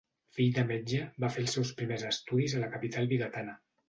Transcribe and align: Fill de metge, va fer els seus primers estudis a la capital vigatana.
Fill 0.35 0.53
de 0.53 0.61
metge, 0.69 1.01
va 1.23 1.29
fer 1.35 1.43
els 1.43 1.53
seus 1.57 1.71
primers 1.81 2.05
estudis 2.07 2.57
a 2.57 2.63
la 2.65 2.71
capital 2.77 3.11
vigatana. 3.13 3.55